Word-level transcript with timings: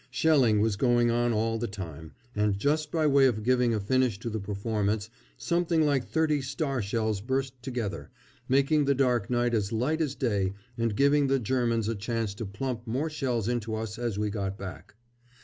Shelling 0.09 0.61
was 0.61 0.77
going 0.77 1.11
on 1.11 1.31
all 1.31 1.59
the 1.59 1.67
time, 1.67 2.13
and 2.35 2.57
just 2.57 2.91
by 2.91 3.05
way 3.05 3.27
of 3.27 3.43
giving 3.43 3.71
a 3.71 3.79
finish 3.79 4.17
to 4.21 4.31
the 4.31 4.39
performance 4.39 5.11
something 5.37 5.83
like 5.85 6.07
thirty 6.07 6.41
star 6.41 6.81
shells 6.81 7.21
burst 7.21 7.61
together, 7.61 8.09
making 8.49 8.85
the 8.85 8.95
dark 8.95 9.29
night 9.29 9.53
as 9.53 9.71
light 9.71 10.01
as 10.01 10.15
day 10.15 10.53
and 10.75 10.95
giving 10.95 11.27
the 11.27 11.37
Germans 11.37 11.87
a 11.87 11.93
chance 11.93 12.33
to 12.33 12.47
plump 12.47 12.87
more 12.87 13.11
shells 13.11 13.47
into 13.47 13.75
us 13.75 13.99
as 13.99 14.17
we 14.17 14.31
got 14.31 14.57
back. 14.57 14.95